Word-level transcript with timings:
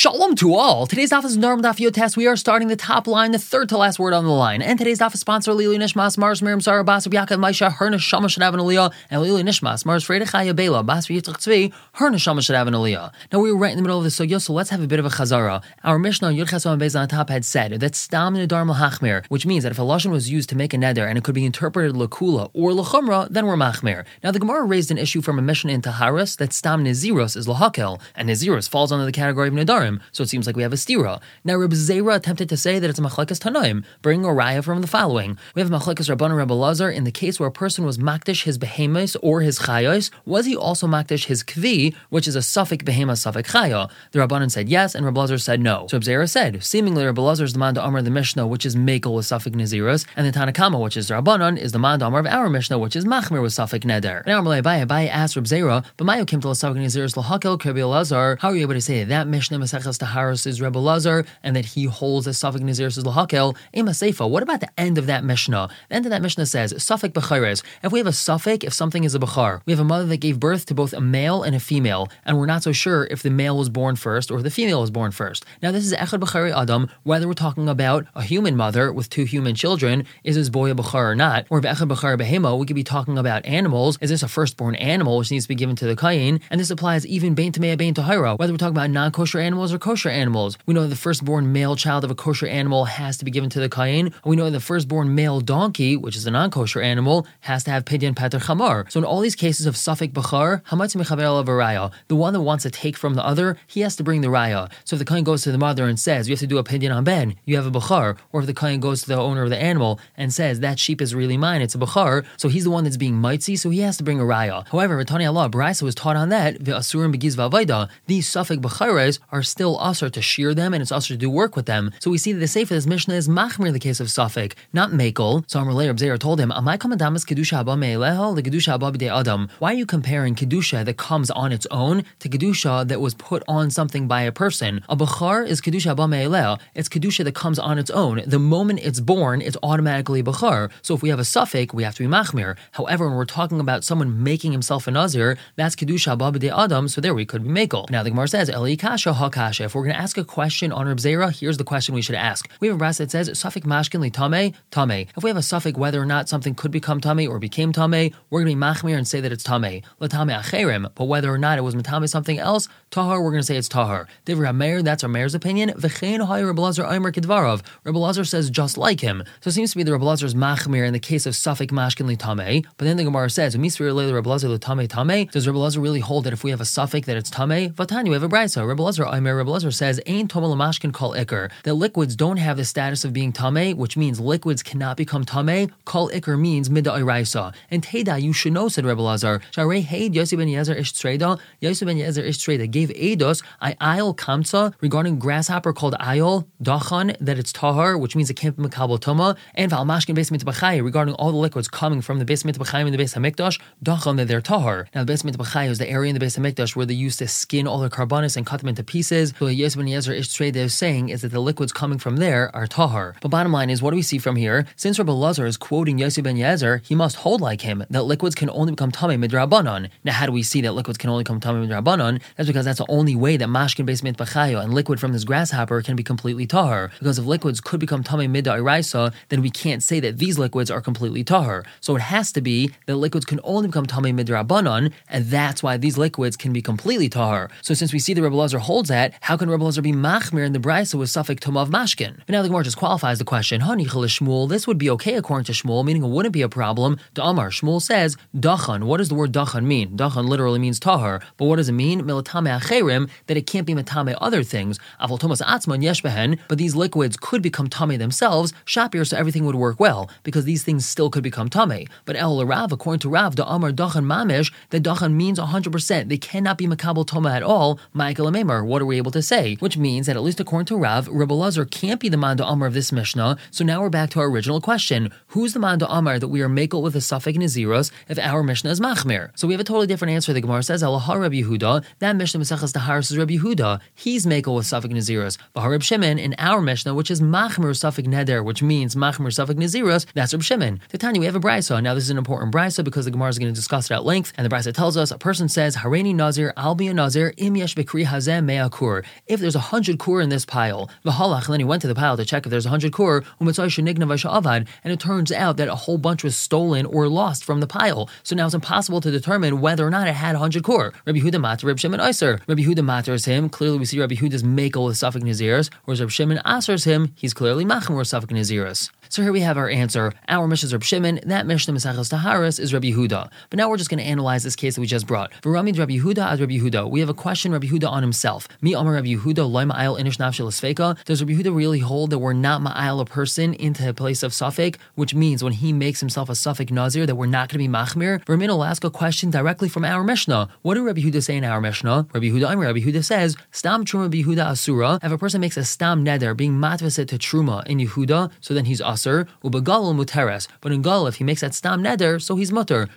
Shalom 0.00 0.34
to 0.36 0.54
all. 0.54 0.86
Today's 0.86 1.10
daf 1.10 1.26
is 1.26 1.36
Norm 1.36 1.60
Daf 1.60 1.76
Yotes. 1.76 2.16
We 2.16 2.26
are 2.26 2.34
starting 2.34 2.68
the 2.68 2.74
top 2.74 3.06
line, 3.06 3.32
the 3.32 3.38
third 3.38 3.68
to 3.68 3.76
last 3.76 3.98
word 3.98 4.14
on 4.14 4.24
the 4.24 4.30
line. 4.30 4.62
And 4.62 4.78
today's 4.78 4.98
daf 4.98 5.12
is 5.12 5.20
sponsored 5.20 5.54
Lili 5.54 5.76
Nishmas, 5.76 6.16
Mars 6.16 6.40
Miriam 6.40 6.62
Sarah 6.62 6.82
Bas 6.82 7.06
Yaakov 7.06 7.36
Maisha, 7.36 7.70
Her 7.70 7.90
Neshama 7.90 8.30
should 8.30 8.42
have 8.42 8.54
an 8.54 8.60
aliyah, 8.60 8.94
and 9.10 9.20
Lili 9.20 9.42
Nishmas, 9.42 9.84
Mars 9.84 10.02
Freda 10.02 10.22
Chaya 10.22 10.56
Bela, 10.56 10.82
Bas 10.82 11.08
Yitzchak 11.08 11.36
Tzvi, 11.36 11.70
Her 11.92 12.10
Neshama 12.10 12.42
should 12.42 12.56
have 12.56 12.66
an 12.66 12.72
aliyah. 12.72 13.12
Now 13.30 13.40
we 13.40 13.52
were 13.52 13.58
right 13.58 13.72
in 13.72 13.76
the 13.76 13.82
middle 13.82 13.98
of 13.98 14.04
the 14.04 14.08
sugya, 14.08 14.40
so 14.40 14.54
let's 14.54 14.70
have 14.70 14.80
a 14.80 14.86
bit 14.86 15.00
of 15.00 15.04
a 15.04 15.10
chazara. 15.10 15.62
Our 15.84 15.98
Mishnah 15.98 16.28
Yud 16.28 16.48
Chesam 16.48 16.78
Bez 16.78 16.96
on 16.96 17.06
top 17.06 17.28
had 17.28 17.44
said 17.44 17.72
that 17.72 17.94
Stam 17.94 18.36
Nedar 18.36 18.74
Machmir, 18.74 19.26
which 19.26 19.44
means 19.44 19.64
that 19.64 19.72
if 19.72 19.78
a 19.78 19.82
lashon 19.82 20.12
was 20.12 20.30
used 20.30 20.48
to 20.48 20.56
make 20.56 20.72
a 20.72 20.78
neder 20.78 21.06
and 21.06 21.18
it 21.18 21.24
could 21.24 21.34
be 21.34 21.44
interpreted 21.44 21.94
lakula 21.94 22.48
or 22.54 22.70
lachumra, 22.70 23.28
then 23.28 23.44
we're 23.44 23.54
machmir. 23.54 24.06
Now 24.24 24.30
the 24.30 24.38
Gemara 24.38 24.64
raised 24.64 24.90
an 24.90 24.96
issue 24.96 25.20
from 25.20 25.38
a 25.38 25.42
Mishnah 25.42 25.72
in 25.72 25.82
Taharis 25.82 26.38
that 26.38 26.54
Stam 26.54 26.86
Neziros 26.86 27.36
is 27.36 27.46
lahakel, 27.46 28.00
and 28.16 28.30
Neziros 28.30 28.66
falls 28.66 28.92
under 28.92 29.04
the 29.04 29.12
category 29.12 29.48
of 29.48 29.52
Nedarim, 29.52 29.89
so 30.12 30.22
it 30.22 30.28
seems 30.28 30.46
like 30.46 30.56
we 30.56 30.62
have 30.62 30.72
a 30.72 30.76
stira. 30.76 31.20
Now 31.44 31.56
Reb 31.56 31.72
Zera 31.72 32.16
attempted 32.16 32.48
to 32.50 32.56
say 32.56 32.78
that 32.78 32.90
it's 32.90 32.98
a 32.98 33.02
machlekes 33.02 33.40
tanaim, 33.40 33.84
bringing 34.02 34.26
a 34.26 34.28
raya 34.28 34.62
from 34.62 34.80
the 34.80 34.86
following. 34.86 35.38
We 35.54 35.62
have 35.62 35.70
machlekes 35.70 36.14
Rabban 36.14 36.36
Rebbe 36.36 36.52
Lazar 36.52 36.90
in 36.90 37.04
the 37.04 37.10
case 37.10 37.38
where 37.38 37.48
a 37.48 37.52
person 37.52 37.84
was 37.84 37.98
makdish 37.98 38.44
his 38.44 38.58
behemoths 38.58 39.16
or 39.16 39.40
his 39.40 39.60
chayos, 39.60 40.10
was 40.24 40.44
he 40.46 40.56
also 40.56 40.86
makdish 40.86 41.24
his 41.26 41.42
kvi, 41.42 41.94
which 42.10 42.28
is 42.28 42.36
a 42.36 42.42
suffix 42.42 42.84
behema 42.84 43.16
suffix 43.16 43.52
chaya? 43.52 43.90
The 44.12 44.18
Rabbanan 44.18 44.50
said 44.50 44.68
yes, 44.68 44.94
and 44.94 45.06
Reb 45.06 45.16
Lazar 45.16 45.38
said 45.38 45.60
no. 45.60 45.86
So 45.88 45.96
Reb 45.96 46.04
Zera 46.04 46.28
said, 46.28 46.62
seemingly 46.62 47.04
Reb 47.04 47.18
Lazar 47.18 47.44
is 47.44 47.52
the 47.54 47.58
man 47.58 47.74
to 47.74 47.82
Amr 47.82 48.02
the 48.02 48.10
Mishnah, 48.10 48.46
which 48.46 48.66
is 48.66 48.76
makel 48.76 49.14
with 49.14 49.26
suffix 49.26 49.56
Naziros, 49.56 50.04
and 50.16 50.26
the 50.26 50.38
Tanakama, 50.38 50.82
which 50.82 50.96
is 50.96 51.08
the 51.08 51.14
Rabbanan, 51.14 51.56
is 51.58 51.72
the 51.72 51.78
man 51.78 52.00
to 52.00 52.06
Amr 52.06 52.20
of 52.20 52.26
our 52.26 52.50
Mishnah, 52.50 52.78
which 52.78 52.96
is 52.96 53.04
machmir 53.04 53.42
with 53.42 53.52
suffix 53.52 53.86
neder. 53.86 54.26
Now 54.26 54.42
Amalei 54.42 54.62
Abaye, 54.62 54.86
Abaye 54.86 55.08
asked 55.08 55.36
Reb 55.36 55.44
Zera, 55.44 55.84
but 55.96 56.04
Mayo 56.04 56.24
came 56.24 56.40
to 56.40 56.54
suffix 56.54 56.80
Naziros 56.80 57.14
lahakel 57.16 57.58
Kirbi 57.58 57.88
Lazar. 57.88 58.36
How 58.40 58.48
are 58.48 58.56
you 58.56 58.62
able 58.62 58.74
to 58.74 58.80
say 58.80 59.04
that, 59.04 59.20
that 59.20 59.28
Mishnah 59.28 59.58
Maseches 59.80 59.98
Taharos 59.98 60.46
is 60.46 60.60
Rebbe 60.60 60.78
Lazar 60.78 61.24
and 61.42 61.56
that 61.56 61.64
he 61.64 61.84
holds 61.84 62.26
a 62.26 62.34
suffix 62.34 62.62
Naziris 62.62 62.98
is 62.98 63.04
Lahakel, 63.04 63.56
Ema 63.74 63.92
Seifa. 63.92 64.28
What 64.28 64.42
about 64.42 64.60
the 64.60 64.68
end 64.78 64.98
of 64.98 65.06
that 65.06 65.24
Mishnah? 65.24 65.68
The 65.88 65.94
end 65.94 66.06
of 66.06 66.10
that 66.10 66.22
Mishnah 66.22 66.46
says, 66.46 66.74
Suffix 66.82 67.14
Bechares. 67.14 67.62
If 67.82 67.92
we 67.92 67.98
have 67.98 68.06
a 68.06 68.12
suffix, 68.12 68.64
if 68.64 68.74
something 68.74 69.04
is 69.04 69.14
a 69.14 69.18
Bechar, 69.18 69.62
we 69.64 69.72
have 69.72 69.80
a 69.80 69.84
mother 69.84 70.04
that 70.06 70.18
gave 70.18 70.38
birth 70.38 70.66
to 70.66 70.74
both 70.74 70.92
a 70.92 71.00
male 71.00 71.42
and 71.42 71.56
a 71.56 71.60
female, 71.60 72.08
and 72.24 72.38
we're 72.38 72.46
not 72.46 72.62
so 72.62 72.72
sure 72.72 73.06
if 73.10 73.22
the 73.22 73.30
male 73.30 73.56
was 73.56 73.68
born 73.68 73.96
first 73.96 74.30
or 74.30 74.42
the 74.42 74.50
female 74.50 74.80
was 74.80 74.90
born 74.90 75.12
first. 75.12 75.46
Now, 75.62 75.72
this 75.72 75.86
is 75.86 75.94
Echad 75.94 76.20
Bechari 76.20 76.54
Adam, 76.54 76.90
whether 77.04 77.26
we're 77.26 77.34
talking 77.34 77.68
about 77.68 78.06
a 78.14 78.22
human 78.22 78.56
mother 78.56 78.92
with 78.92 79.08
two 79.08 79.24
human 79.24 79.54
children, 79.54 80.04
is 80.24 80.36
this 80.36 80.48
boy 80.48 80.70
a 80.70 80.74
Bechar 80.74 81.12
or 81.12 81.14
not? 81.14 81.46
Or 81.48 81.60
Echad 81.60 81.88
Bechar 81.88 82.20
Behemo, 82.20 82.58
we 82.58 82.66
could 82.66 82.76
be 82.76 82.84
talking 82.84 83.16
about 83.16 83.46
animals. 83.46 83.96
Is 84.00 84.10
this 84.10 84.22
a 84.22 84.28
firstborn 84.28 84.74
animal 84.74 85.18
which 85.18 85.30
needs 85.30 85.44
to 85.44 85.48
be 85.48 85.54
given 85.54 85.76
to 85.76 85.86
the 85.86 85.96
Kayin? 85.96 86.40
And 86.50 86.60
this 86.60 86.70
applies 86.70 87.06
even 87.06 87.34
Bain 87.34 87.52
to 87.52 87.60
Bain 87.60 87.94
whether 88.00 88.52
we're 88.52 88.58
talking 88.58 88.76
about 88.76 88.90
non 88.90 89.12
kosher 89.12 89.38
animals 89.38 89.69
or 89.72 89.78
kosher 89.78 90.08
animals. 90.08 90.58
We 90.66 90.74
know 90.74 90.82
that 90.82 90.88
the 90.88 90.96
firstborn 90.96 91.52
male 91.52 91.76
child 91.76 92.04
of 92.04 92.10
a 92.10 92.14
kosher 92.14 92.46
animal 92.46 92.84
has 92.84 93.16
to 93.18 93.24
be 93.24 93.30
given 93.30 93.50
to 93.50 93.60
the 93.60 93.68
kain. 93.68 94.12
We 94.24 94.36
know 94.36 94.44
that 94.44 94.50
the 94.50 94.60
firstborn 94.60 95.14
male 95.14 95.40
donkey, 95.40 95.96
which 95.96 96.16
is 96.16 96.26
a 96.26 96.30
non-kosher 96.30 96.80
animal, 96.80 97.26
has 97.40 97.64
to 97.64 97.70
have 97.70 97.84
pidyon 97.84 98.14
pater 98.16 98.38
chamar. 98.38 98.90
So 98.90 98.98
in 99.00 99.04
all 99.04 99.20
these 99.20 99.34
cases 99.34 99.66
of 99.66 99.76
suffix 99.76 100.12
bachar, 100.12 100.62
hamatz 100.64 100.96
mechaver 100.96 101.46
raya, 101.46 101.92
the 102.08 102.16
one 102.16 102.32
that 102.32 102.40
wants 102.40 102.62
to 102.62 102.70
take 102.70 102.96
from 102.96 103.14
the 103.14 103.24
other, 103.24 103.56
he 103.66 103.80
has 103.80 103.96
to 103.96 104.04
bring 104.04 104.20
the 104.20 104.28
raya. 104.28 104.70
So 104.84 104.96
if 104.96 104.98
the 104.98 105.04
kain 105.04 105.24
goes 105.24 105.42
to 105.42 105.52
the 105.52 105.58
mother 105.58 105.86
and 105.86 105.98
says, 105.98 106.28
you 106.28 106.32
have 106.32 106.40
to 106.40 106.46
do 106.46 106.58
a 106.58 106.64
pidyon 106.64 106.94
on 106.94 107.04
ben, 107.04 107.36
you 107.44 107.56
have 107.56 107.66
a 107.66 107.70
bachar, 107.70 108.16
or 108.32 108.40
if 108.40 108.46
the 108.46 108.54
kain 108.54 108.80
goes 108.80 109.02
to 109.02 109.08
the 109.08 109.16
owner 109.16 109.42
of 109.42 109.50
the 109.50 109.60
animal 109.60 110.00
and 110.16 110.32
says, 110.32 110.60
that 110.60 110.78
sheep 110.78 111.00
is 111.00 111.14
really 111.14 111.36
mine, 111.36 111.62
it's 111.62 111.74
a 111.74 111.78
bachar, 111.78 112.24
so 112.36 112.48
he's 112.48 112.64
the 112.64 112.70
one 112.70 112.84
that's 112.84 112.96
being 112.96 113.20
mitzi, 113.20 113.56
so 113.56 113.70
he 113.70 113.80
has 113.80 113.96
to 113.96 114.04
bring 114.04 114.20
a 114.20 114.24
raya. 114.24 114.66
However, 114.68 115.02
Ratani 115.02 115.26
Allah, 115.26 115.48
Brisa 115.48 115.82
was 115.82 115.94
taught 115.94 116.16
on 116.16 116.28
that, 116.30 116.64
the 116.64 116.72
asurim 116.72 117.14
begiz 117.14 117.36
vavaida, 117.36 117.88
these 118.06 118.28
suffix 118.28 118.60
bachares 118.60 119.18
are 119.30 119.42
still 119.60 119.78
usher 119.78 120.08
to 120.08 120.22
shear 120.22 120.54
them 120.54 120.72
and 120.72 120.80
it's 120.80 120.90
usher 120.90 121.12
to 121.12 121.18
do 121.18 121.28
work 121.28 121.54
with 121.54 121.66
them. 121.66 121.92
So 122.00 122.10
we 122.10 122.16
see 122.16 122.32
that 122.32 122.38
the 122.38 122.48
Sefer 122.48 122.72
this 122.72 122.86
Mishnah 122.86 123.12
is 123.12 123.28
machmir 123.28 123.66
in 123.66 123.74
the 123.74 123.78
case 123.78 124.00
of 124.00 124.06
Safik, 124.06 124.54
not 124.72 124.90
Makel. 124.90 125.44
So 125.50 125.60
Amrulay 125.60 125.86
Rabzeir 125.92 126.18
told 126.18 126.40
him, 126.40 126.48
kedusha 126.50 128.34
the 128.34 128.42
kedusha 128.42 129.20
adam. 129.20 129.50
Why 129.58 129.72
are 129.72 129.74
you 129.74 129.84
comparing 129.84 130.34
kedusha 130.34 130.82
that 130.86 130.96
comes 130.96 131.30
on 131.30 131.52
its 131.52 131.66
own 131.70 132.04
to 132.20 132.28
kedusha 132.30 132.88
that 132.88 133.02
was 133.02 133.12
put 133.12 133.42
on 133.46 133.70
something 133.70 134.08
by 134.08 134.22
a 134.22 134.32
person? 134.32 134.82
A 134.88 134.96
bachar 134.96 135.46
is 135.46 135.60
kedusha 135.60 135.94
me'eleho. 135.94 136.58
It's 136.74 136.88
kedusha 136.88 137.22
that 137.24 137.34
comes 137.34 137.58
on 137.58 137.78
its 137.78 137.90
own. 137.90 138.22
The 138.26 138.38
moment 138.38 138.80
it's 138.82 139.00
born, 139.00 139.42
it's 139.42 139.58
automatically 139.62 140.22
bachar. 140.22 140.70
So 140.80 140.94
if 140.94 141.02
we 141.02 141.10
have 141.10 141.18
a 141.18 141.24
suffix, 141.26 141.74
we 141.74 141.82
have 141.82 141.96
to 141.96 142.02
be 142.02 142.08
machmir. 142.08 142.56
However, 142.72 143.08
when 143.08 143.16
we're 143.18 143.26
talking 143.26 143.60
about 143.60 143.84
someone 143.84 144.22
making 144.22 144.52
himself 144.52 144.86
a 144.86 144.90
nazir, 144.90 145.36
that's 145.56 145.76
kedusha 145.76 146.16
haba 146.16 146.34
b'dei 146.34 146.50
adam. 146.50 146.88
So 146.88 147.02
there 147.02 147.12
we 147.12 147.26
could 147.26 147.44
be 147.44 147.50
Makel. 147.50 147.90
Now 147.90 148.02
the 148.02 148.08
Gemara 148.08 148.28
says, 148.28 148.48
Eli 148.48 148.76
kasha 148.76 149.12
ha 149.12 149.28
kasha. 149.50 149.64
If 149.64 149.74
we're 149.74 149.82
going 149.82 149.94
to 149.94 150.00
ask 150.00 150.16
a 150.16 150.24
question 150.24 150.72
on 150.72 150.86
Reb 150.86 150.98
Zera, 150.98 151.36
here's 151.36 151.56
the 151.56 151.64
question 151.64 151.94
we 151.94 152.02
should 152.02 152.14
ask. 152.14 152.48
We 152.60 152.68
have 152.68 152.76
a 152.76 152.78
brass 152.78 152.98
that 152.98 153.10
says 153.10 153.36
suffix 153.38 153.66
mashkin 153.66 154.00
li 154.00 154.10
tame, 154.10 154.54
tame. 154.70 155.08
If 155.16 155.24
we 155.24 155.30
have 155.30 155.36
a 155.36 155.42
suffix 155.42 155.78
whether 155.78 156.00
or 156.00 156.06
not 156.06 156.28
something 156.28 156.54
could 156.54 156.70
become 156.70 157.00
tame 157.00 157.28
or 157.28 157.38
became 157.38 157.72
tame, 157.72 158.12
we're 158.30 158.44
going 158.44 158.54
to 158.54 158.56
be 158.56 158.60
machmir 158.60 158.96
and 158.96 159.06
say 159.06 159.20
that 159.20 159.32
it's 159.32 159.42
tame. 159.42 159.82
Latame 160.00 160.38
acherim. 160.40 160.90
But 160.94 161.04
whether 161.06 161.32
or 161.32 161.38
not 161.38 161.58
it 161.58 161.62
was 161.62 161.74
matame 161.74 162.08
something 162.08 162.38
else, 162.38 162.68
tahar, 162.90 163.20
we're 163.22 163.30
going 163.30 163.42
to 163.42 163.46
say 163.46 163.56
it's 163.56 163.68
tahar. 163.68 164.06
Divra 164.26 164.50
Hameir, 164.50 164.84
that's 164.84 165.02
our 165.02 165.10
mayor's 165.10 165.34
opinion. 165.34 165.70
V'chein 165.70 166.26
hay 166.26 166.44
Rebbe 166.44 166.60
Lazar 166.60 166.84
Aimer 166.84 167.12
kedvarav. 167.12 167.62
Rebbe 167.84 167.98
Lazar 167.98 168.24
says 168.24 168.50
just 168.50 168.78
like 168.78 169.00
him. 169.00 169.24
So 169.40 169.48
it 169.48 169.52
seems 169.52 169.72
to 169.72 169.76
be 169.76 169.82
the 169.82 169.98
Lazar's 169.98 170.34
machmir 170.34 170.86
in 170.86 170.92
the 170.92 171.00
case 171.00 171.26
of 171.26 171.34
suffix 171.34 171.72
mashkin 171.72 172.06
li 172.06 172.16
tame. 172.16 172.64
But 172.76 172.84
then 172.84 172.96
the 172.96 173.04
Gemara 173.04 173.30
says, 173.30 173.54
tame. 173.54 175.26
Does 175.26 175.46
Lazar 175.48 175.80
really 175.80 176.00
hold 176.00 176.24
that 176.24 176.32
if 176.32 176.44
we 176.44 176.50
have 176.50 176.60
a 176.60 176.64
suffix 176.64 177.06
that 177.06 177.16
it's 177.16 177.30
tame? 177.30 177.70
Vatani, 177.72 178.04
we 178.04 178.14
have 178.14 178.22
a 178.22 178.28
brisa. 178.28 178.60
Lazar 178.78 179.04
Aimer, 179.04 179.39
Rebbe 179.40 179.50
Lazar 179.50 179.70
says, 179.70 179.98
ain 180.04 180.28
tomal 180.28 180.54
mashkin 180.54 180.92
kol 180.92 181.14
ikr. 181.14 181.50
That 181.62 181.72
liquids 181.74 182.14
don't 182.14 182.36
have 182.36 182.58
the 182.58 182.64
status 182.66 183.06
of 183.06 183.14
being 183.14 183.32
tame, 183.32 183.74
which 183.74 183.96
means 183.96 184.20
liquids 184.20 184.62
cannot 184.62 184.98
become 184.98 185.24
tame. 185.24 185.72
Kol 185.86 186.10
ikr 186.10 186.38
means 186.38 186.68
mida 186.68 186.90
iraisa. 186.90 187.54
And 187.70 187.82
teda, 187.82 188.20
you 188.20 188.34
should 188.34 188.52
know, 188.52 188.68
said 188.68 188.84
Rebbe 188.84 189.00
Lazar. 189.00 189.40
Sharei 189.52 189.82
heid 189.82 190.14
Yosef 190.14 190.38
ben 190.38 190.48
Yezer 190.48 190.76
ish 190.76 190.92
treda. 190.92 191.40
Yosef 191.60 191.86
ben 191.86 191.96
Yezer 191.96 192.22
ish 192.22 192.36
treda 192.36 192.70
gave 192.70 192.90
eidos 192.90 193.42
I 193.62 193.72
ayol 193.74 194.14
kamsa 194.14 194.74
regarding 194.82 195.18
grasshopper 195.18 195.72
called 195.72 195.94
ayol 195.94 196.46
dachan 196.62 197.16
that 197.18 197.38
it's 197.38 197.52
tahar, 197.52 197.96
which 197.96 198.14
means 198.14 198.28
it 198.28 198.34
can't 198.34 198.54
be 198.58 198.62
makabel 198.64 199.00
toma, 199.00 199.36
and 199.54 199.70
val 199.70 199.86
mashkin 199.86 200.14
beis 200.14 200.30
mitbachai 200.30 200.84
regarding 200.84 201.14
all 201.14 201.30
the 201.30 201.38
liquids 201.38 201.66
coming 201.66 202.02
from 202.02 202.18
the 202.18 202.26
beis 202.26 202.44
mitbachai 202.44 202.84
and 202.84 202.92
the 202.92 202.98
beis 202.98 203.14
hamikdash 203.16 203.58
dachan 203.82 204.18
that 204.18 204.28
they're 204.28 204.42
tahar. 204.42 204.88
Now 204.94 205.04
the 205.04 205.14
beis 205.14 205.24
mitbachai 205.24 205.70
is 205.70 205.78
the 205.78 205.88
area 205.88 206.10
in 206.10 206.18
the 206.18 206.24
beis 206.24 206.38
hamikdash 206.38 206.76
where 206.76 206.84
they 206.84 206.94
used 206.94 207.20
to 207.20 207.28
skin 207.28 207.66
all 207.66 207.80
the 207.80 207.88
carbonis 207.88 208.36
and 208.36 208.44
cut 208.44 208.60
them 208.60 208.68
into 208.68 208.84
pieces. 208.84 209.19
So 209.28 209.46
Yosef 209.46 209.78
ben 209.78 209.86
Yezer 209.86 210.14
is 210.56 210.74
saying 210.74 211.08
is 211.10 211.22
that 211.22 211.28
the 211.32 211.40
liquids 211.40 211.72
coming 211.72 211.98
from 211.98 212.16
there 212.16 212.50
are 212.54 212.66
tahar. 212.66 213.14
But 213.20 213.28
bottom 213.28 213.52
line 213.52 213.70
is, 213.70 213.82
what 213.82 213.90
do 213.90 213.96
we 213.96 214.02
see 214.02 214.18
from 214.18 214.36
here? 214.36 214.66
Since 214.76 214.98
Rabbi 214.98 215.12
Lazar 215.12 215.46
is 215.46 215.56
quoting 215.56 215.98
Yosef 215.98 216.24
ben 216.24 216.36
Yezer, 216.36 216.84
he 216.84 216.94
must 216.94 217.16
hold 217.16 217.40
like 217.40 217.60
him 217.60 217.84
that 217.90 218.04
liquids 218.04 218.34
can 218.34 218.48
only 218.50 218.72
become 218.72 218.90
tame 218.90 219.20
midrabanon. 219.20 219.90
Now, 220.04 220.12
how 220.12 220.26
do 220.26 220.32
we 220.32 220.42
see 220.42 220.60
that 220.62 220.72
liquids 220.72 220.98
can 220.98 221.10
only 221.10 221.24
come 221.24 221.40
tame 221.40 221.66
midrabanon? 221.66 222.20
That's 222.36 222.46
because 222.46 222.64
that's 222.64 222.78
the 222.78 222.86
only 222.88 223.14
way 223.14 223.36
that 223.36 223.48
mashkin 223.48 223.84
base 223.86 224.00
mitbachayo 224.00 224.62
and 224.62 224.72
liquid 224.72 224.98
from 224.98 225.12
this 225.12 225.24
grasshopper 225.24 225.82
can 225.82 225.96
be 225.96 226.02
completely 226.02 226.46
tahar. 226.46 226.90
Because 226.98 227.18
if 227.18 227.26
liquids 227.26 227.60
could 227.60 227.80
become 227.80 228.02
tame 228.02 228.32
midairaisa, 228.32 229.12
then 229.28 229.42
we 229.42 229.50
can't 229.50 229.82
say 229.82 230.00
that 230.00 230.18
these 230.18 230.38
liquids 230.38 230.70
are 230.70 230.80
completely 230.80 231.24
tahar. 231.24 231.64
So 231.80 231.96
it 231.96 232.02
has 232.02 232.32
to 232.32 232.40
be 232.40 232.70
that 232.86 232.96
liquids 232.96 233.26
can 233.26 233.40
only 233.44 233.68
become 233.68 233.86
tame 233.86 234.16
midrabanon, 234.16 234.92
and 235.08 235.26
that's 235.26 235.62
why 235.62 235.76
these 235.76 235.98
liquids 235.98 236.36
can 236.36 236.52
be 236.52 236.62
completely 236.62 237.08
tahar. 237.08 237.50
So 237.62 237.74
since 237.74 237.92
we 237.92 237.98
see 237.98 238.14
the 238.14 238.22
Rabbi 238.22 238.34
Lazar 238.34 238.58
holds 238.58 238.88
that, 238.88 239.09
how 239.20 239.36
can 239.36 239.50
Rabbi 239.50 239.64
Lazar 239.64 239.82
be 239.82 239.92
machmir 239.92 240.44
in 240.44 240.52
the 240.52 240.58
brisa 240.58 240.94
with 240.94 241.10
suffix 241.10 241.44
tomav 241.44 241.68
mashkin? 241.68 242.16
But 242.18 242.30
now 242.30 242.42
the 242.42 242.48
Gemara 242.48 242.64
just 242.64 242.76
qualifies 242.76 243.18
the 243.18 243.24
question. 243.24 243.60
Hani 243.60 243.86
Shmuel, 243.86 244.48
this 244.48 244.66
would 244.66 244.78
be 244.78 244.90
okay 244.90 245.14
according 245.14 245.44
to 245.44 245.52
Shmuel, 245.52 245.84
meaning 245.84 246.02
it 246.02 246.08
wouldn't 246.08 246.32
be 246.32 246.42
a 246.42 246.48
problem. 246.48 246.98
The 247.14 247.24
Amar 247.24 247.50
Shmuel 247.50 247.82
says 247.82 248.16
dachan. 248.36 248.84
What 248.84 248.98
does 248.98 249.08
the 249.08 249.14
word 249.14 249.32
dachan 249.32 249.64
mean? 249.64 249.96
Dachan 249.96 250.28
literally 250.28 250.58
means 250.58 250.80
tahar, 250.80 251.20
but 251.36 251.44
what 251.44 251.56
does 251.56 251.68
it 251.68 251.72
mean? 251.72 252.02
Milatame 252.02 252.58
acherim 252.58 253.10
that 253.26 253.36
it 253.36 253.46
can't 253.46 253.66
be 253.66 253.74
matame 253.74 254.16
other 254.20 254.42
things. 254.42 254.78
Avol 255.00 255.18
tomas 255.18 255.42
atzman 255.42 255.82
yesh 255.82 256.02
behen, 256.02 256.38
but 256.48 256.58
these 256.58 256.74
liquids 256.74 257.16
could 257.16 257.42
become 257.42 257.68
tame 257.68 257.98
themselves. 257.98 258.52
Shapir, 258.64 259.06
so 259.06 259.16
everything 259.16 259.44
would 259.44 259.56
work 259.56 259.78
well 259.78 260.10
because 260.22 260.44
these 260.44 260.62
things 260.62 260.86
still 260.86 261.10
could 261.10 261.22
become 261.22 261.48
tame. 261.48 261.86
But 262.04 262.16
El 262.16 262.44
Rav, 262.44 262.72
according 262.72 263.00
to 263.00 263.08
Rav, 263.08 263.36
the 263.36 263.46
Amar 263.46 263.72
dachan 263.72 264.04
mamish, 264.04 264.52
that 264.70 264.82
dachan 264.82 265.12
means 265.12 265.38
100%. 265.38 266.08
They 266.08 266.18
cannot 266.18 266.58
be 266.58 266.66
makabel 266.66 267.06
toma 267.06 267.32
at 267.32 267.42
all. 267.42 267.78
Michael 267.92 268.30
what 268.30 268.80
are 268.80 268.86
we 268.86 268.99
able 269.00 269.10
to 269.10 269.22
say? 269.22 269.56
Which 269.56 269.76
means 269.76 270.06
that 270.06 270.16
at 270.16 270.22
least 270.22 270.38
according 270.38 270.66
to 270.66 270.76
Rav, 270.76 271.08
Rebbe 271.08 271.34
Lazar 271.34 271.64
can't 271.64 271.98
be 271.98 272.08
the 272.08 272.16
Manda 272.16 272.46
Amar 272.46 272.68
of 272.68 272.74
this 272.74 272.92
Mishnah. 272.92 273.36
So 273.50 273.64
now 273.64 273.80
we're 273.80 273.90
back 273.90 274.10
to 274.10 274.20
our 274.20 274.26
original 274.26 274.60
question: 274.60 275.10
Who's 275.28 275.52
the 275.52 275.58
Manda 275.58 275.90
Amar 275.90 276.18
that 276.18 276.28
we 276.28 276.42
are 276.42 276.48
makel 276.48 276.82
with 276.82 276.94
a 276.94 277.00
suffix 277.00 277.36
naziros 277.36 277.90
if 278.08 278.18
our 278.18 278.42
Mishnah 278.42 278.70
is 278.70 278.80
machmir? 278.80 279.30
So 279.34 279.48
we 279.48 279.54
have 279.54 279.60
a 279.60 279.64
totally 279.64 279.86
different 279.86 280.12
answer. 280.12 280.32
The 280.32 280.40
Gemara 280.40 280.62
says 280.62 280.82
Allah 280.82 281.04
Rabbi 281.18 281.42
Yehuda. 281.42 281.84
That 281.98 282.16
Mishnah 282.16 282.40
Maseches 282.40 282.72
Taharis 282.72 283.10
is 283.10 283.18
Rabbi 283.18 283.36
Yehuda. 283.36 283.80
He's 283.94 284.26
makel 284.26 284.54
with 284.54 284.66
suffix 284.66 284.94
naziros. 284.94 285.38
But 285.52 285.80
Shimon 285.82 286.18
in 286.18 286.34
our 286.38 286.60
Mishnah, 286.60 286.94
which 286.94 287.10
is 287.10 287.20
machmir 287.20 287.76
suffix 287.76 288.06
neder, 288.06 288.44
which 288.44 288.62
means 288.62 288.94
machmir 288.94 289.32
suffix 289.32 289.58
naziros, 289.58 290.06
that's 290.14 290.32
Reb 290.32 290.42
Shimon. 290.42 290.80
Tanya, 290.98 291.20
we 291.20 291.26
have 291.26 291.36
a 291.36 291.40
brisa. 291.40 291.82
Now 291.82 291.94
this 291.94 292.04
is 292.04 292.10
an 292.10 292.18
important 292.18 292.54
brisa 292.54 292.84
because 292.84 293.06
the 293.06 293.10
Gemara 293.10 293.30
is 293.30 293.38
going 293.38 293.52
to 293.52 293.58
discuss 293.58 293.90
it 293.90 293.94
at 293.94 294.04
length, 294.04 294.32
and 294.36 294.44
the 294.44 294.54
brisa 294.54 294.72
tells 294.72 294.96
us 294.96 295.10
a 295.10 295.18
person 295.18 295.48
says 295.48 295.76
Hareni 295.76 296.14
Nazir, 296.14 296.52
I'll 296.56 296.74
be 296.74 296.88
a 296.88 296.94
Nazir, 296.94 297.32
im 297.36 297.56
yesh 297.56 297.74
bekri 297.74 298.04
hazeh 298.06 298.44
me'akur. 298.44 298.89
Kur. 298.90 299.02
If 299.26 299.40
there's 299.40 299.54
a 299.54 299.66
hundred 299.72 299.98
kur 299.98 300.20
in 300.20 300.28
this 300.30 300.44
pile, 300.44 300.90
v'halach, 301.04 301.44
and 301.44 301.52
then 301.52 301.60
he 301.60 301.64
went 301.64 301.82
to 301.82 301.88
the 301.88 301.94
pile 301.94 302.16
to 302.16 302.24
check 302.24 302.46
if 302.46 302.50
there's 302.50 302.66
a 302.66 302.70
hundred 302.70 302.92
kur, 302.92 303.22
avad, 303.40 304.66
and 304.84 304.92
it 304.92 305.00
turns 305.00 305.32
out 305.32 305.56
that 305.56 305.68
a 305.68 305.74
whole 305.74 305.98
bunch 305.98 306.24
was 306.24 306.36
stolen 306.36 306.86
or 306.86 307.08
lost 307.08 307.44
from 307.44 307.60
the 307.60 307.66
pile. 307.66 308.08
So 308.22 308.34
now 308.34 308.46
it's 308.46 308.54
impossible 308.54 309.00
to 309.00 309.10
determine 309.10 309.60
whether 309.60 309.86
or 309.86 309.90
not 309.90 310.08
it 310.08 310.14
had 310.14 310.34
a 310.34 310.38
hundred 310.38 310.64
kur. 310.64 310.92
Rabbi 311.06 311.20
Huda 311.20 311.36
Matar, 311.36 311.64
Rabbi 311.64 311.78
Shimon 311.78 312.00
Iser. 312.00 312.40
Rabbi 312.46 312.62
Huda 312.62 312.80
Matar 312.80 313.24
him. 313.24 313.48
Clearly, 313.48 313.78
we 313.78 313.84
see 313.84 314.00
Rabbi 314.00 314.14
Huda's 314.14 314.42
makel 314.42 314.86
with 314.86 314.96
suffix 314.96 315.24
naziris, 315.24 315.70
whereas 315.84 316.00
Rabbi 316.00 316.10
Shimon 316.10 316.40
Aser's 316.44 316.84
him. 316.84 317.12
He's 317.14 317.34
clearly 317.34 317.64
machmer 317.64 317.98
with 317.98 318.08
suffix 318.08 318.32
naziris. 318.32 318.90
So 319.10 319.22
here 319.22 319.32
we 319.32 319.40
have 319.40 319.58
our 319.58 319.68
answer. 319.68 320.12
Our 320.28 320.46
Mishnah 320.46 320.68
is 320.68 320.72
Reb 320.72 320.84
Shimon, 320.84 321.18
that 321.26 321.44
Mishnah 321.44 321.74
Mesachos 321.74 322.16
Taharis 322.16 322.60
is 322.60 322.72
Rabbi 322.72 322.92
Yehuda. 322.92 323.28
But 323.50 323.56
now 323.56 323.68
we're 323.68 323.76
just 323.76 323.90
going 323.90 323.98
to 323.98 324.04
analyze 324.04 324.44
this 324.44 324.54
case 324.54 324.76
that 324.76 324.80
we 324.80 324.86
just 324.86 325.04
brought. 325.04 325.32
V'ramid 325.42 325.76
Rabbi 325.76 325.98
Huda 325.98 326.18
ad 326.18 326.38
Rabbi 326.38 326.58
Huda. 326.58 326.88
We 326.88 327.00
have 327.00 327.08
a 327.08 327.14
question 327.14 327.50
Rabbi 327.50 327.66
Yehuda 327.66 327.90
on 327.90 328.04
himself. 328.04 328.46
Mi 328.60 328.72
Amar 328.72 328.92
Rabbi 328.92 329.16
Huda 329.16 329.50
loy 329.50 329.64
ma'ayil 329.64 330.00
inish 330.00 330.18
nafshel 330.18 331.04
Does 331.04 331.20
Rabbi 331.20 331.32
Yehuda 331.32 331.52
really 331.52 331.80
hold 331.80 332.10
that 332.10 332.20
we're 332.20 332.32
not 332.34 332.62
ma'ayil 332.62 333.00
a 333.00 333.04
person 333.04 333.52
into 333.54 333.88
a 333.88 333.92
place 333.92 334.22
of 334.22 334.32
suffix, 334.32 334.78
which 334.94 335.12
means 335.12 335.42
when 335.42 335.54
he 335.54 335.72
makes 335.72 335.98
himself 335.98 336.28
a 336.28 336.36
suffix 336.36 336.70
nazir 336.70 337.04
that 337.04 337.16
we're 337.16 337.26
not 337.26 337.48
going 337.48 337.58
to 337.60 337.68
be 337.68 337.68
machmir? 337.68 338.22
Ramin 338.28 338.48
will 338.50 338.62
ask 338.62 338.84
a 338.84 338.90
question 338.90 339.28
directly 339.28 339.68
from 339.68 339.84
our 339.84 340.04
Mishnah. 340.04 340.48
What 340.62 340.74
did 340.74 340.82
Rabbi 340.82 341.00
Yehuda 341.00 341.20
say 341.20 341.36
in 341.36 341.42
our 341.42 341.60
Mishnah? 341.60 342.06
Rabbi 342.14 342.26
Yehuda, 342.26 342.56
Rabbi 342.56 342.78
Huda 342.78 343.04
says, 343.04 343.36
Stam 343.50 343.84
Truma 343.84 344.02
Rabbi 344.02 344.22
Huda 344.22 344.50
Asura. 344.50 345.00
If 345.02 345.10
a 345.10 345.18
person 345.18 345.40
makes 345.40 345.56
a 345.56 345.64
stam 345.64 346.04
neder, 346.04 346.36
being 346.36 346.52
matvaset 346.52 347.08
to 347.08 347.18
Truma 347.18 347.66
in 347.66 347.78
Yehuda, 347.78 348.30
so 348.40 348.54
then 348.54 348.66
he's 348.66 348.80
Asur. 348.80 348.99
Muteres. 349.04 350.48
But 350.60 350.72
in 350.72 350.82
galul, 350.82 351.08
if 351.08 351.16
he 351.16 351.24
makes 351.24 351.40
that 351.40 351.54
stam 351.54 351.82
neder, 351.82 352.20
so 352.20 352.36
he's 352.36 352.52
mutter. 352.52 352.88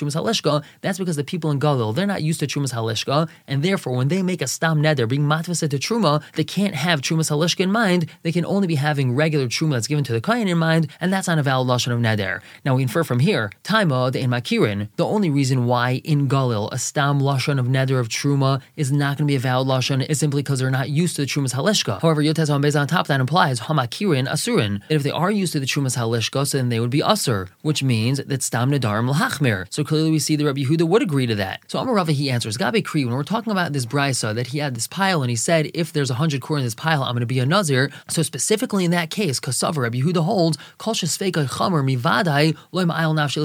Trumas 0.00 0.14
halishka. 0.14 0.64
That's 0.80 0.98
because 0.98 1.16
the 1.16 1.24
people 1.24 1.50
in 1.50 1.60
Galil, 1.60 1.94
they're 1.94 2.06
not 2.06 2.22
used 2.22 2.40
to 2.40 2.46
trumas 2.46 2.72
halishka, 2.72 3.28
and 3.46 3.62
therefore 3.62 3.96
when 3.96 4.08
they 4.08 4.22
make 4.22 4.42
a 4.42 4.46
stam 4.46 4.82
neder, 4.82 5.08
being 5.08 5.22
matvasa 5.22 5.68
to 5.68 5.78
truma, 5.78 6.22
they 6.34 6.44
can't 6.44 6.74
have 6.74 7.00
trumas 7.00 7.30
halishka 7.30 7.60
in 7.60 7.72
mind. 7.72 8.06
They 8.22 8.32
can 8.32 8.44
only 8.44 8.66
be 8.66 8.76
having 8.76 9.14
regular 9.14 9.46
truma 9.46 9.72
that's 9.72 9.86
given 9.86 10.04
to 10.04 10.12
the 10.12 10.20
kain 10.20 10.48
in 10.48 10.58
mind, 10.58 10.88
and 11.00 11.12
that's 11.12 11.28
not 11.28 11.38
a 11.38 11.42
valid 11.42 11.68
lashon 11.68 11.92
of 11.92 11.98
neder. 11.98 12.40
Now 12.64 12.76
we 12.76 12.82
infer 12.82 13.04
from 13.04 13.20
here, 13.20 13.50
taima 13.64 14.14
in 14.14 14.30
makirin. 14.30 14.88
The 14.96 15.06
only 15.06 15.30
reason 15.30 15.66
why 15.66 16.00
in 16.04 16.28
galil 16.28 16.70
a 16.72 16.78
stam 16.78 17.20
lashon 17.20 17.58
of 17.58 17.66
neder 17.66 17.98
of 18.00 18.08
truma 18.08 18.60
is 18.76 18.90
not 18.92 19.18
going 19.18 19.26
to 19.26 19.32
be 19.32 19.36
a 19.36 19.40
valid 19.40 19.68
lashon 19.68 20.08
is 20.08 20.18
simply 20.18 20.42
because 20.42 20.60
they're 20.60 20.70
not 20.70 20.88
used 20.88 21.16
to 21.16 21.22
the 21.22 21.26
trumas 21.26 21.54
halishka. 21.54 22.00
However, 22.00 22.22
yotez 22.22 22.50
on 22.50 22.86
top 22.86 23.06
that 23.08 23.20
implies 23.20 23.60
hamakirin 23.60 24.28
asurin. 24.28 24.69
And 24.70 24.82
if 24.88 25.02
they 25.02 25.10
are 25.10 25.30
used 25.30 25.52
to 25.54 25.60
the 25.60 25.66
Trumas 25.66 25.96
Halishkos, 25.96 26.52
then 26.52 26.68
they 26.68 26.80
would 26.80 26.90
be 26.90 27.00
Usr, 27.00 27.48
which 27.62 27.82
means 27.82 28.18
that 28.18 28.42
Stam 28.42 28.70
Nadarim 28.70 29.12
Lahachmir. 29.12 29.66
So 29.70 29.84
clearly 29.84 30.10
we 30.10 30.18
see 30.18 30.36
that 30.36 30.44
Rabbi 30.44 30.62
Yehuda 30.62 30.86
would 30.88 31.02
agree 31.02 31.26
to 31.26 31.34
that. 31.36 31.60
So 31.68 31.78
Amar 31.78 31.94
Rava, 31.94 32.12
he 32.12 32.30
answers, 32.30 32.56
Gabe 32.56 32.84
Kri, 32.84 33.04
when 33.04 33.14
we're 33.14 33.24
talking 33.24 33.50
about 33.50 33.72
this 33.72 33.86
Brisa, 33.86 34.34
that 34.34 34.48
he 34.48 34.58
had 34.58 34.74
this 34.74 34.86
pile 34.86 35.22
and 35.22 35.30
he 35.30 35.36
said, 35.36 35.70
if 35.74 35.92
there's 35.92 36.10
a 36.10 36.14
hundred 36.14 36.40
core 36.40 36.58
in 36.58 36.64
this 36.64 36.74
pile, 36.74 37.02
I'm 37.02 37.12
going 37.12 37.20
to 37.20 37.26
be 37.26 37.38
a 37.40 37.46
Nazir. 37.46 37.90
So 38.08 38.22
specifically 38.22 38.84
in 38.84 38.90
that 38.92 39.10
case, 39.10 39.40
Kasavar, 39.40 39.82
Rabbi 39.82 39.98
Yehuda 39.98 40.24
holds, 40.24 40.58
Kol 40.78 40.94
Shesveka 40.94 41.48
Chamer 41.48 41.82
Mivadai 41.84 42.56
Loy 42.72 42.84
Ma'ayel 42.84 43.14
Nafshel. 43.14 43.40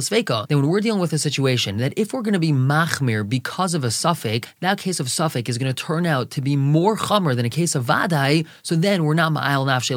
Then 0.48 0.60
when 0.60 0.70
we're 0.70 0.82
dealing 0.82 1.02
with 1.02 1.14
a 1.14 1.18
situation 1.18 1.78
that 1.78 1.94
if 1.98 2.14
we're 2.14 2.22
going 2.22 2.34
to 2.34 2.40
be 2.40 2.52
Machmir 2.52 3.28
because 3.28 3.74
of 3.74 3.84
a 3.84 3.92
suffix, 3.92 4.48
that 4.60 4.78
case 4.78 5.00
of 5.00 5.10
suffix 5.10 5.50
is 5.50 5.58
going 5.58 5.74
to 5.74 5.84
turn 5.84 6.06
out 6.06 6.32
to 6.32 6.42
be 6.42 6.56
more 6.56 6.96
Chamer 6.96 7.36
than 7.36 7.46
a 7.46 7.50
case 7.50 7.76
of 7.76 7.86
Vadai, 7.86 8.46
so 8.62 8.76
then 8.76 9.04
we're 9.04 9.14
not 9.14 9.32
Ma'ayel 9.32 9.66
Nafshel. 9.66 9.96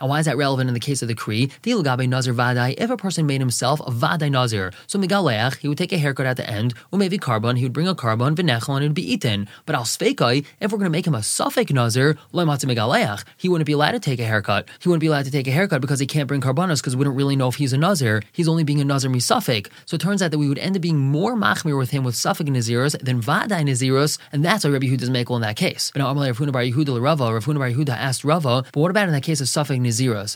And 0.00 0.08
why 0.08 0.18
is 0.20 0.26
that 0.26 0.36
relevant 0.36 0.45
in 0.54 0.72
the 0.72 0.80
case 0.80 1.02
of 1.02 1.08
the 1.08 1.14
decree, 1.14 1.48
Dilgabe 1.62 2.08
Nazir 2.08 2.34
Vadai, 2.34 2.74
if 2.78 2.90
a 2.90 2.96
person 2.96 3.26
made 3.26 3.40
himself 3.40 3.80
a 3.80 3.90
Vadai 3.90 4.30
Nazir, 4.30 4.72
so 4.86 4.98
Migaleach, 4.98 5.56
he 5.56 5.68
would 5.68 5.78
take 5.78 5.92
a 5.92 5.98
haircut 5.98 6.26
at 6.26 6.36
the 6.36 6.48
end, 6.48 6.74
or 6.92 6.98
maybe 6.98 7.18
carbon, 7.18 7.56
he 7.56 7.64
would 7.64 7.72
bring 7.72 7.88
a 7.88 7.94
carbon, 7.94 8.36
Vinechel, 8.36 8.76
and 8.76 8.84
it 8.84 8.88
would 8.88 8.94
be 8.94 9.12
eaten. 9.12 9.48
But 9.64 9.74
Al 9.74 9.84
Sveikai, 9.84 10.44
if 10.60 10.70
we're 10.70 10.78
going 10.78 10.90
to 10.90 10.90
make 10.90 11.06
him 11.06 11.14
a 11.14 11.22
Suffolk 11.22 11.70
Nazir, 11.70 12.16
Lematze 12.32 12.64
Migaleach, 12.64 13.24
he 13.36 13.48
wouldn't 13.48 13.66
be 13.66 13.72
allowed 13.72 13.92
to 13.92 14.00
take 14.00 14.20
a 14.20 14.24
haircut. 14.24 14.68
He 14.80 14.88
wouldn't 14.88 15.00
be 15.00 15.08
allowed 15.08 15.24
to 15.24 15.30
take 15.30 15.48
a 15.48 15.50
haircut 15.50 15.80
because 15.80 15.98
he 15.98 16.06
can't 16.06 16.28
bring 16.28 16.40
carbonos 16.40 16.80
because 16.80 16.94
we 16.94 17.04
don't 17.04 17.16
really 17.16 17.36
know 17.36 17.48
if 17.48 17.56
he's 17.56 17.72
a 17.72 17.78
Nazir. 17.78 18.22
He's 18.32 18.48
only 18.48 18.62
being 18.62 18.80
a 18.80 18.84
Nazir 18.84 19.10
Misafik. 19.10 19.68
So 19.86 19.94
it 19.96 20.00
turns 20.00 20.22
out 20.22 20.30
that 20.30 20.38
we 20.38 20.48
would 20.48 20.58
end 20.58 20.76
up 20.76 20.82
being 20.82 20.98
more 20.98 21.34
Machmir 21.34 21.78
with 21.78 21.90
him 21.90 22.04
with 22.04 22.14
Suffolk 22.14 22.46
Naziros 22.46 22.98
than 23.02 23.20
Vadai 23.22 23.62
Naziros, 23.62 24.18
and 24.32 24.44
that's 24.44 24.64
why 24.64 24.70
Rabbi 24.70 24.86
Yehuda's 24.86 25.10
makel 25.10 25.36
in 25.36 25.42
that 25.42 25.56
case. 25.56 25.90
But 25.92 26.00
now 26.00 26.12
Amalei 26.12 26.28
Rav 26.28 26.38
Huna 26.38 26.52
Bar 26.52 26.62
Yehuda 26.62 27.00
Rava, 27.00 27.32
Rav 27.32 27.44
Yehuda 27.44 27.90
asked 27.90 28.24
Rava, 28.24 28.64
but 28.72 28.80
what 28.80 28.90
about 28.90 29.08
in 29.08 29.14
that 29.14 29.22
case 29.22 29.40
of 29.40 29.48
Suffolk 29.48 29.78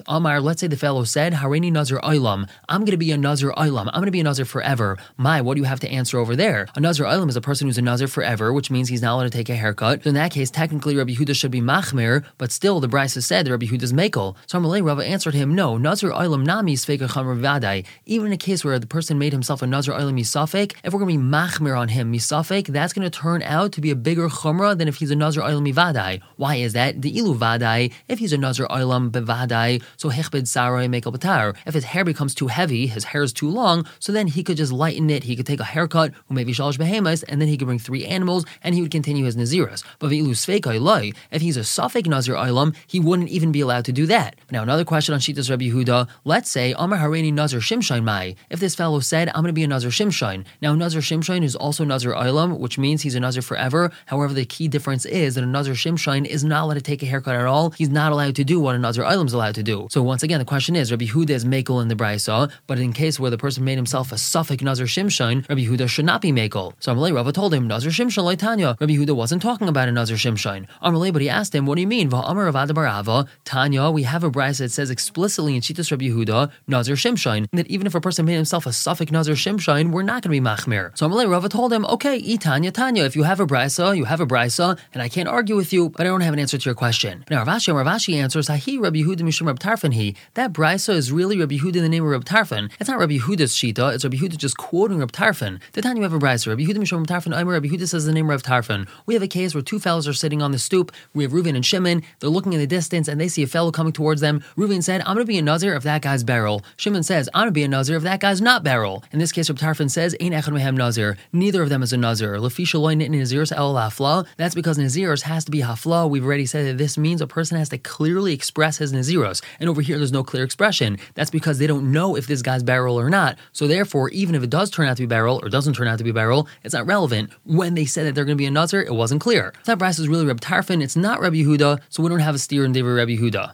Amar, 0.07 0.41
let's 0.41 0.61
say 0.61 0.67
the 0.67 0.77
fellow 0.77 1.05
said, 1.05 1.33
Harini 1.35 1.71
Nazir 1.73 1.99
Oilam. 1.99 2.49
I'm 2.69 2.81
going 2.81 2.93
to 2.93 2.97
be 2.97 3.13
a 3.13 3.17
Nazir 3.17 3.53
Oilam. 3.53 3.89
I'm 3.89 4.01
going 4.01 4.07
to 4.07 4.11
be 4.11 4.21
a 4.21 4.25
Nazir 4.25 4.45
forever. 4.45 4.97
My, 5.17 5.41
what 5.41 5.55
do 5.55 5.61
you 5.61 5.67
have 5.67 5.81
to 5.81 5.89
answer 5.89 6.19
over 6.19 6.37
there? 6.37 6.67
A 6.75 6.81
Nazir 6.81 7.05
Oilam 7.07 7.29
is 7.29 7.37
a 7.37 7.41
person 7.41 7.67
who's 7.67 7.79
a 7.79 7.83
Nazir 7.83 8.09
forever, 8.09 8.53
which 8.53 8.71
means 8.71 8.89
he's 8.89 9.03
not 9.03 9.15
allowed 9.15 9.25
to 9.25 9.31
take 9.31 9.49
a 9.49 9.55
haircut. 9.55 10.03
So 10.03 10.09
in 10.09 10.15
that 10.15 10.31
case, 10.31 10.51
technically 10.51 10.97
Rabbi 10.97 11.13
Huda 11.13 11.35
should 11.35 11.51
be 11.51 11.61
Machmir, 11.61 12.25
but 12.39 12.53
still 12.53 12.81
the 12.81 12.89
has 12.89 13.27
said 13.27 13.47
that 13.47 13.51
Rabbi 13.51 13.67
Huda's 13.67 13.93
Makel. 13.93 14.37
So 14.47 14.59
Amalei 14.59 14.85
Rava 14.85 15.05
answered 15.05 15.35
him, 15.35 15.55
no, 15.55 15.77
Nazir 15.77 16.11
Oilam 16.11 16.45
Nami 16.45 16.75
Chamr 16.75 17.41
Vadai. 17.41 17.87
Even 18.07 18.29
in 18.29 18.33
a 18.33 18.37
case 18.37 18.65
where 18.65 18.79
the 18.79 18.87
person 18.87 19.19
made 19.19 19.33
himself 19.33 19.63
a 19.63 19.67
Nazir 19.67 19.95
Oilam 19.95 20.19
Misafek, 20.19 20.75
if 20.85 20.93
we're 20.93 21.01
going 21.01 21.13
to 21.13 21.19
be 21.19 21.25
Machmir 21.25 21.79
on 21.79 21.89
him 21.89 22.13
Misafek, 22.13 22.69
that's 22.69 22.93
going 22.93 23.09
to 23.09 23.19
turn 23.19 23.43
out 23.43 23.73
to 23.73 23.81
be 23.81 23.91
a 23.91 23.97
bigger 23.97 24.29
Chumrah 24.29 24.77
than 24.77 24.89
if 24.89 24.97
he's 24.97 25.11
a 25.11 25.17
Nazir 25.17 25.43
Oilam 25.43 25.73
Vadai. 25.73 26.21
Why 26.37 26.57
is 26.57 26.73
that? 26.75 27.03
The 27.03 27.17
Ilu 27.17 27.37
Vadai, 27.37 27.93
if 28.09 28.19
he's 28.19 28.33
a 28.33 28.39
Nazir 28.39 28.67
Oilam 28.67 29.11
Bevadai, 29.11 29.80
so 29.97 30.11
Hechbed 30.11 30.47
Sarai 30.47 30.89
Mekel 30.89 31.15
Batar. 31.15 31.57
If 31.67 31.75
his 31.75 31.85
hair 31.85 32.05
becomes 32.05 32.35
too 32.35 32.49
heavy, 32.49 32.87
his 32.87 33.05
hair 33.05 33.23
is 33.23 33.33
too 33.33 33.49
long, 33.49 33.87
so 33.99 34.13
then 34.13 34.27
he 34.27 34.43
could 34.43 34.57
just 34.57 34.73
lighten 34.73 35.11
it. 35.11 35.25
He 35.25 35.37
could 35.37 35.47
take 35.47 35.61
a 35.61 35.65
haircut, 35.65 36.13
or 36.29 36.35
maybe 36.35 36.53
shalosh 36.53 36.79
behemoths, 36.79 37.23
and 37.25 37.41
then 37.41 37.49
he 37.49 37.57
could 37.57 37.67
bring 37.67 37.79
three 37.79 38.05
animals, 38.05 38.45
and 38.63 38.75
he 38.75 38.83
would 38.83 38.91
continue 38.91 39.25
his 39.25 39.37
naziras. 39.37 39.85
But 39.99 40.13
if 40.13 41.43
he's 41.43 41.57
a 41.57 41.65
suffix 41.65 42.09
nazir 42.09 42.35
ilam, 42.35 42.75
he 42.87 43.01
wouldn't 43.01 43.29
even 43.29 43.53
be 43.53 43.61
allowed 43.61 43.85
to 43.87 43.93
do 43.93 44.07
that. 44.07 44.37
Now 44.51 44.63
another 44.63 44.85
question 44.85 45.15
on 45.15 45.21
Shitas 45.21 45.51
Rabbi 45.51 45.67
Yehuda. 45.67 46.09
Let's 46.25 46.51
say 46.51 46.75
Amar 46.77 46.99
Hareini 46.99 47.33
Nazir 47.33 47.61
Shimshon 47.61 48.05
Mai. 48.05 48.35
If 48.51 48.61
this 48.61 48.75
fellow 48.75 49.01
said, 49.01 49.29
"I'm 49.29 49.43
going 49.43 49.47
to 49.47 49.53
be 49.53 49.65
a 49.65 49.69
Nazir 49.69 49.91
Shimshon," 49.91 50.45
now 50.61 50.75
Nazir 50.75 51.01
Shimshon 51.01 51.43
is 51.43 51.55
also 51.57 51.85
Nazir 51.85 52.13
ilam, 52.13 52.59
which 52.59 52.79
means 52.79 53.03
he's 53.03 53.15
a 53.15 53.21
Nazir 53.21 53.43
forever. 53.43 53.91
However, 54.07 54.35
the 54.35 54.45
key 54.45 54.69
difference 54.69 55.05
is 55.05 55.35
that 55.35 55.45
a 55.45 55.47
Nazir 55.47 55.75
Shimshon 55.75 56.27
is 56.27 56.43
not 56.45 56.65
allowed 56.65 56.75
to 56.75 56.81
take 56.81 57.03
a 57.03 57.07
haircut 57.07 57.37
at 57.37 57.47
all. 57.47 57.71
He's 57.71 57.89
not 57.89 58.13
allowed 58.13 58.37
to 58.37 58.45
do 58.45 58.61
what 58.61 58.75
a 58.75 58.79
Nazir 58.79 59.05
ilam 59.05 59.27
is 59.27 59.33
allowed 59.33 59.55
to 59.57 59.63
do. 59.63 59.70
So 59.91 60.03
once 60.03 60.23
again, 60.23 60.39
the 60.39 60.45
question 60.45 60.77
is, 60.77 60.91
Rabbi 60.91 61.07
Huda 61.07 61.31
is 61.31 61.45
makel 61.45 61.83
in 61.83 61.89
the 61.89 61.95
Brisa, 61.95 62.51
but 62.67 62.79
in 62.79 62.93
case 62.93 63.19
where 63.21 63.31
the 63.31 63.39
person 63.39 63.65
made 63.65 63.77
himself 63.77 64.13
a 64.13 64.19
suffix 64.19 64.63
Nazir 64.63 64.87
Shimshon, 64.87 65.49
Rabbi 65.49 65.63
Huda 65.63 65.89
should 65.89 66.05
not 66.05 66.21
be 66.21 66.33
makel. 66.33 66.75
So 66.81 66.95
Amalei 66.95 67.15
Rava 67.15 67.33
told 67.33 67.55
him, 67.55 67.67
Nazir 67.67 67.91
Shimshon 67.91 68.37
Tanya. 68.39 68.77
Rabbi 68.81 68.95
Huda 68.95 69.15
wasn't 69.15 69.43
talking 69.43 69.69
about 69.69 69.89
a 69.89 69.93
Nazir 69.93 70.17
Shimshon. 70.17 70.67
Amalei, 70.83 71.13
but 71.13 71.23
he 71.23 71.29
asked 71.29 71.55
him, 71.55 71.67
what 71.67 71.77
do 71.77 71.81
you 71.81 71.87
mean? 71.87 72.11
Va'amar 72.11 72.51
Barava, 72.53 73.29
Tanya, 73.45 73.91
we 73.91 74.03
have 74.05 74.25
a 74.25 74.31
Brisa 74.31 74.59
that 74.59 74.71
says 74.71 74.91
explicitly 74.91 75.55
in 75.55 75.61
Shitas 75.61 75.91
Rabbi 75.91 76.07
Huda 76.07 76.51
Nazir 76.67 76.95
Shimshon, 76.95 77.49
that 77.53 77.67
even 77.69 77.87
if 77.87 77.95
a 77.95 78.01
person 78.01 78.25
made 78.25 78.37
himself 78.37 78.67
a 78.67 78.73
suffix 78.73 79.11
Nazir 79.11 79.35
Shimshon, 79.35 79.91
we're 79.93 80.03
not 80.03 80.23
going 80.23 80.35
to 80.35 80.41
be 80.41 80.41
machmir. 80.41 80.97
So 80.97 81.09
Amalei 81.09 81.31
Rava 81.31 81.49
told 81.49 81.73
him, 81.73 81.85
okay, 81.87 82.21
Itanya 82.21 82.73
Tanya, 82.73 83.05
if 83.05 83.17
you 83.17 83.23
have 83.25 83.41
a 83.41 83.47
Brisa, 83.47 83.97
you 83.97 84.05
have 84.05 84.21
a 84.21 84.27
Brisa, 84.27 84.79
and 84.93 85.03
I 85.03 85.09
can't 85.09 85.29
argue 85.29 85.57
with 85.57 85.73
you, 85.73 85.91
but 85.91 86.03
I 86.03 86.05
don't 86.05 86.21
have 86.21 86.35
an 86.35 86.41
answer 86.41 86.59
to 86.59 86.65
your 86.65 86.75
question. 86.75 87.25
Now 87.31 87.45
Ravashi, 87.45 87.73
Ravashi 87.75 88.15
answers, 88.15 88.49
Hahi 88.49 88.81
Rabbi 88.81 88.99
Yehuda 88.99 89.21
Mishum 89.21 89.49
Rab 89.61 89.79
Tarfon 89.79 89.93
he. 89.93 90.17
That 90.35 90.53
Brisa 90.53 90.95
is 90.95 91.13
really 91.13 91.39
Rabbi 91.39 91.57
Yehuda 91.57 91.77
in 91.77 91.83
the 91.83 91.89
name 91.89 92.05
of 92.05 92.11
Rab 92.11 92.25
Tarfan. 92.25 92.71
It's 92.81 92.89
not 92.89 92.99
Rabbi 92.99 93.19
Yehuda's 93.19 93.53
shita. 93.55 93.95
It's 93.95 94.05
Rabbi 94.05 94.17
Yehuda 94.17 94.37
just 94.37 94.57
quoting 94.57 94.99
Rab 94.99 95.13
Tarfon. 95.13 95.61
The 95.73 95.83
time 95.83 95.97
you 95.97 96.03
have 96.03 96.13
a 96.13 96.19
brisa, 96.19 96.49
Rabbi 96.49 96.63
Yehuda 96.63 96.77
Mishom 96.77 97.07
Tarfon, 97.07 97.39
Aimer, 97.39 97.53
Rabbi 97.53 97.69
Yehuda 97.69 97.89
says 97.89 98.07
the 98.07 98.13
name 98.13 98.31
Rab 98.31 98.43
Tarfon. 98.43 98.89
We 99.07 99.15
have 99.15 99.23
a 99.23 99.29
case 99.29 99.55
where 99.55 99.63
two 99.63 99.79
fellows 99.79 100.09
are 100.09 100.13
sitting 100.13 100.41
on 100.41 100.53
the 100.53 100.59
stoop. 100.59 100.93
We 101.15 101.25
have 101.25 101.33
Reuven 101.33 101.55
and 101.55 101.67
Shimon. 101.67 102.03
They're 102.21 102.31
looking 102.31 102.53
in 102.53 102.59
the 102.59 102.67
distance 102.67 103.07
and 103.09 103.21
they 103.21 103.29
see 103.29 103.43
a 103.43 103.47
fellow 103.47 103.71
coming 103.71 103.93
towards 103.93 104.21
them. 104.21 104.43
Reuven 104.57 104.83
said, 104.83 105.03
I'm 105.03 105.15
going 105.15 105.27
to 105.27 105.31
be 105.31 105.39
a 105.39 105.43
Nazir 105.43 105.75
if 105.75 105.83
that 105.83 106.03
guy's 106.03 106.25
barrel. 106.25 106.63
Shimon 106.77 107.03
says, 107.03 107.29
I'm 107.35 107.43
going 107.43 107.49
to 107.49 107.53
be 107.53 107.65
a 107.65 107.69
Nazir 107.69 107.97
if 107.97 108.03
that 108.05 108.21
guy's 108.21 108.41
not 108.41 108.65
barrel. 108.65 109.05
In 109.13 109.19
this 109.19 109.33
case, 109.33 109.51
Rab 109.51 109.59
Tarfon 109.59 109.91
says, 109.91 110.17
Ain't 110.21 110.35
Echad 110.35 110.55
Mehem 110.55 110.77
Nazir. 110.77 111.19
Neither 111.33 111.63
of 111.63 111.69
them 111.69 111.83
is 111.83 111.93
a 111.93 111.97
Nazir. 111.99 112.37
Lafisha 112.37 112.81
loy 112.81 112.95
nit 112.95 113.11
Nazirs 113.11 113.53
el 113.55 113.75
hafla. 113.75 114.27
That's 114.37 114.55
because 114.55 114.79
Nazirs 114.79 115.23
has 115.23 115.45
to 115.45 115.51
be 115.51 115.61
hafla. 115.61 116.09
We've 116.09 116.25
already 116.25 116.47
said 116.47 116.67
that 116.67 116.79
this 116.79 116.97
means 116.97 117.21
a 117.21 117.27
person 117.27 117.59
has 117.59 117.69
to 117.71 117.79
clearly 117.79 118.33
express 118.33 118.79
his 118.79 118.93
Naziros. 118.93 119.43
And 119.59 119.69
over 119.69 119.81
here, 119.81 119.99
there's 119.99 120.13
no 120.13 120.23
clear 120.23 120.45
expression. 120.45 120.99
That's 121.15 121.31
because 121.31 121.59
they 121.59 121.67
don't 121.67 121.91
know 121.93 122.17
if 122.17 122.27
this 122.27 122.43
guy's 122.43 122.63
barrel 122.63 122.99
or 122.99 123.11
not. 123.11 123.39
So 123.53 123.67
therefore, 123.67 124.11
even 124.11 124.35
if 124.35 124.43
it 124.43 124.51
does 124.51 124.71
turn 124.71 124.87
out 124.87 124.97
to 124.97 125.03
be 125.03 125.07
barrel 125.07 125.41
or 125.43 125.49
doesn't 125.49 125.75
turn 125.75 125.89
out 125.89 125.99
to 125.99 126.05
be 126.05 126.13
barrel, 126.13 126.49
it's 126.65 126.75
not 126.75 126.87
relevant. 126.87 127.31
When 127.45 127.75
they 127.75 127.85
said 127.85 128.07
that 128.07 128.15
they're 128.15 128.25
going 128.25 128.37
to 128.37 128.43
be 128.43 128.47
a 128.47 128.51
Nazir, 128.51 128.83
it 128.83 128.95
wasn't 128.95 129.21
clear. 129.21 129.53
That 129.65 129.79
brass 129.79 129.99
is 129.99 130.09
really 130.09 130.27
Reb 130.27 130.41
Tarfon, 130.41 130.83
it's 130.83 130.97
not 130.97 131.21
Rabbi 131.21 131.37
Yehuda, 131.37 131.81
so 131.89 132.03
we 132.03 132.09
don't 132.09 132.21
have 132.21 132.35
a 132.35 132.39
steer 132.39 132.65
in 132.65 132.73
David 132.73 132.91
Rabbi 132.91 133.17
Yehuda. 133.17 133.53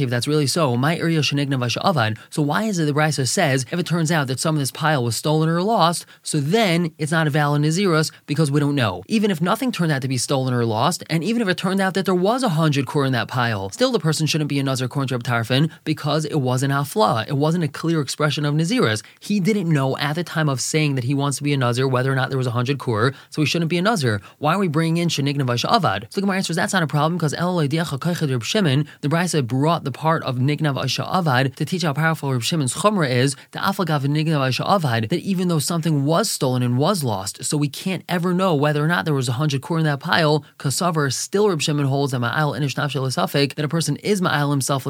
if 0.00 0.10
that's 0.10 0.28
really 0.28 0.46
so, 0.46 0.76
my 0.76 0.96
area 0.96 1.20
shenigna 1.20 1.58
avad. 1.58 2.18
So 2.30 2.42
why 2.42 2.64
is 2.64 2.78
it 2.78 2.86
the 2.86 2.92
Brisa 2.92 3.28
says 3.28 3.66
if 3.70 3.78
it 3.78 3.86
turns 3.86 4.10
out 4.10 4.26
that 4.28 4.40
some 4.40 4.54
of 4.54 4.60
this 4.60 4.70
pile 4.70 5.04
was 5.04 5.16
stolen 5.16 5.48
or 5.48 5.62
lost, 5.62 6.06
so 6.22 6.40
then 6.40 6.92
it's 6.98 7.12
not 7.12 7.26
a 7.26 7.30
valid 7.30 7.62
Naziros 7.62 8.12
because 8.26 8.50
we 8.50 8.60
don't 8.60 8.74
know. 8.74 9.02
Even 9.06 9.30
if 9.30 9.40
nothing 9.40 9.72
turned 9.72 9.92
out 9.92 10.02
to 10.02 10.08
be 10.08 10.18
stolen 10.18 10.54
or 10.54 10.64
lost, 10.64 11.04
and 11.10 11.22
even 11.22 11.42
if 11.42 11.48
it 11.48 11.56
turned 11.56 11.80
out 11.80 11.94
that 11.94 12.04
there 12.04 12.14
was 12.14 12.42
a 12.42 12.50
hundred 12.50 12.86
core 12.86 13.04
in 13.04 13.12
that 13.12 13.28
pile, 13.28 13.70
still 13.70 13.92
the 13.92 13.98
person 13.98 14.26
shouldn't 14.26 14.48
be 14.48 14.58
a 14.58 14.62
Nazir 14.62 14.86
according 14.86 15.08
to 15.08 15.14
Reb 15.14 15.22
Tarfon 15.28 15.70
because 15.84 16.24
it 16.24 16.40
wasn't 16.40 16.72
Afla. 16.72 17.28
It 17.28 17.36
wasn't 17.36 17.64
a 17.64 17.68
clear 17.68 18.00
expression 18.00 18.44
of 18.44 18.54
Naziris. 18.54 19.02
He 19.20 19.40
didn't 19.40 19.68
know 19.68 19.96
at 19.98 20.14
the 20.14 20.24
time 20.24 20.48
of 20.48 20.60
saying 20.60 20.94
that 20.94 21.04
he 21.04 21.14
wants 21.14 21.36
to 21.38 21.42
be 21.42 21.52
a 21.52 21.56
Nazir 21.56 21.86
whether 21.86 22.10
or 22.12 22.14
not 22.14 22.28
there 22.30 22.38
was 22.38 22.46
a 22.46 22.52
hundred 22.52 22.78
kur, 22.78 23.12
so 23.30 23.42
he 23.42 23.46
shouldn't 23.46 23.68
be 23.68 23.78
a 23.78 23.82
Nazir. 23.82 24.20
Why 24.38 24.54
are 24.54 24.58
we 24.58 24.68
bringing 24.68 25.02
in 25.02 25.08
Shenigna 25.08 25.44
Vaisha 25.44 25.68
Avad? 25.70 26.04
So 26.10 26.20
the 26.20 26.22
Gemara 26.22 26.38
answers 26.38 26.56
that's 26.56 26.72
not 26.72 26.82
a 26.82 26.86
problem 26.86 27.16
because 27.16 27.32
the 27.32 29.08
Brisa 29.08 29.46
brought 29.46 29.84
the 29.84 29.92
part 29.92 30.22
of 30.24 30.36
Nigna 30.36 30.74
Vaisha 30.74 31.06
Avad 31.06 31.54
to 31.56 31.64
teach 31.64 31.82
how 31.82 31.92
powerful 31.92 32.32
Reb 32.32 32.42
Shimon's 32.42 32.74
Chumrah 32.74 33.10
is, 33.10 33.36
the 33.52 33.58
Aflagav 33.58 34.04
Nigna 34.06 34.38
Vaisha 34.38 34.66
Avad, 34.66 35.08
that 35.08 35.20
even 35.20 35.48
though 35.48 35.58
something 35.58 36.04
was 36.04 36.30
stolen 36.30 36.62
and 36.62 36.78
was 36.78 37.04
lost, 37.04 37.44
so 37.44 37.56
we 37.56 37.68
can't 37.68 38.04
ever 38.08 38.32
know 38.32 38.54
whether 38.54 38.82
or 38.82 38.88
not 38.88 39.04
there 39.04 39.14
was 39.14 39.28
a 39.28 39.32
hundred 39.32 39.62
kur 39.62 39.78
in 39.78 39.84
that 39.84 40.00
pile, 40.00 40.44
Kasavar 40.58 41.12
still 41.12 41.48
Reb 41.48 41.60
Shimon 41.60 41.86
holds 41.86 42.12
that 42.12 42.20
Ma'al 42.20 42.58
Inish 42.58 42.74
Nafshel 42.74 43.08
that 43.08 43.64
a 43.64 43.68
person 43.68 43.96
is 43.96 44.20
Ma'al 44.20 44.50
himself 44.50 44.84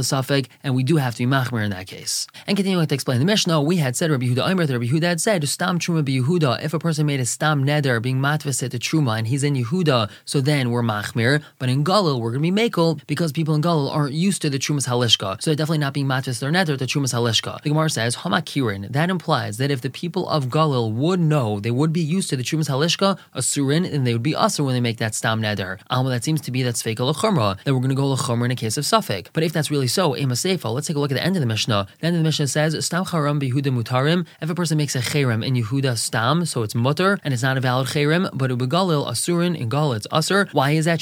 And 0.62 0.75
we 0.75 0.82
do 0.82 0.97
have 0.97 1.14
to 1.14 1.26
be 1.26 1.26
Machmer 1.26 1.64
in 1.64 1.70
that 1.70 1.87
case. 1.87 2.26
And 2.47 2.56
continuing 2.56 2.87
to 2.87 2.94
explain 2.94 3.18
the 3.18 3.25
Mishnah, 3.25 3.62
we 3.62 3.76
had 3.76 3.97
said 3.97 4.11
Rabbi 4.11 4.26
Yehuda 4.26 4.50
Omer, 4.50 4.66
Rabbi 4.66 4.85
Yehuda 4.85 5.02
had 5.02 5.20
said, 5.20 5.49
Stam 5.49 5.78
Truma 5.78 6.04
be 6.04 6.20
Yehuda, 6.20 6.62
if 6.62 6.75
a 6.75 6.78
person 6.78 7.06
made 7.06 7.20
a 7.20 7.26
Stam 7.26 7.64
Neder 7.64 8.00
being 8.02 8.18
Matvaset 8.18 8.70
to 8.70 8.78
Truma 8.78 9.18
and 9.18 9.26
he's 9.26 9.42
in 9.42 9.54
Yehuda, 9.54 10.11
so 10.25 10.40
then 10.40 10.70
we're 10.70 10.82
Machmir, 10.82 11.42
but 11.58 11.68
in 11.68 11.85
Galil 11.85 12.20
we're 12.20 12.32
going 12.32 12.42
to 12.42 12.52
be 12.52 12.70
Makel 12.70 13.00
because 13.06 13.32
people 13.32 13.54
in 13.54 13.62
Galil 13.62 13.90
aren't 13.90 14.12
used 14.12 14.42
to 14.42 14.50
the 14.50 14.58
Trumas 14.58 14.87
Halishka, 14.87 15.40
so 15.40 15.50
they're 15.50 15.56
definitely 15.56 15.78
not 15.78 15.94
being 15.94 16.06
Matvaset 16.06 16.40
their 16.40 16.52
Neder 16.52 16.76
to 16.78 16.87
Trumas 16.87 17.14
Halishka. 17.14 17.62
The 17.62 17.70
Gemara 17.70 17.88
says, 17.88 18.16
Hamakirin, 18.16 18.92
that 18.92 19.11
implies 19.11 19.56
that 19.58 19.70
if 19.70 19.80
the 19.80 19.90
people 19.90 20.28
of 20.28 20.47
Galil 20.47 20.92
would 20.92 21.20
know, 21.20 21.61
they 21.61 21.70
would 21.70 21.92
be 21.92 22.02
used 22.02 22.28
to 22.30 22.37
the 22.37 22.42
Trumas 22.42 22.68
Halishka, 22.68 23.18
a 23.35 23.40
Surin, 23.40 23.90
and 23.92 24.06
they 24.06 24.12
would 24.12 24.23
be 24.23 24.32
Asur 24.32 24.64
when 24.64 24.75
they 24.75 24.80
make 24.80 24.99
that 24.99 25.14
Stam 25.14 25.40
Neder. 25.40 25.78
Alma, 25.90 26.11
that 26.11 26.25
seems 26.25 26.40
to 26.42 26.50
be 26.50 26.62
that's 26.62 26.82
Lachumra, 26.82 27.62
that 27.64 27.75
we're 27.75 27.80
going 27.80 27.90
to 27.90 27.94
go 27.94 28.14
Lachumra 28.14 28.47
in 28.47 28.50
a 28.50 28.56
case 28.56 28.76
of 28.76 28.87
Suffolk. 28.87 29.30
But 29.32 29.42
if 29.42 29.52
that's 29.52 29.70
really 29.70 29.87
so, 29.87 30.14
Seifa, 30.26 30.72
let's 30.72 30.87
take 30.87 30.96
a 30.96 31.00
look 31.00 31.10
at 31.10 31.14
the 31.14 31.25
end 31.25 31.37
of 31.37 31.40
the 31.40 31.46
Mishnah. 31.46 31.87
The 32.00 32.06
end 32.06 32.16
of 32.16 32.20
the 32.20 32.25
Mishnah 32.25 32.48
says, 32.48 32.84
Stam 32.84 33.04
Charam 33.04 33.40
Behuda 33.40 33.70
Mutarim, 33.76 34.26
if 34.40 34.50
a 34.50 34.54
person 34.54 34.76
makes 34.76 34.94
a 34.94 35.00
Cherem 35.00 35.44
in 35.46 35.54
Yehuda 35.54 35.96
Stam, 35.96 36.44
so 36.44 36.62
it's 36.62 36.75
mutter, 36.75 37.18
and 37.25 37.32
it's 37.32 37.42
not 37.42 37.56
a 37.56 37.60
valid 37.60 37.88
Cherem, 37.88 38.30
but 38.32 38.50
Ubegalil 38.50 39.06
Asurin, 39.06 39.58
in 39.58 39.68
Gal 39.68 39.92
it's 39.92 40.06
Asur. 40.08 40.52
Why 40.52 40.72
is 40.72 40.84
that? 40.87 40.98